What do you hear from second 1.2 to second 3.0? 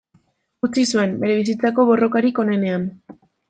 bere bizitzako borrokarik onenean.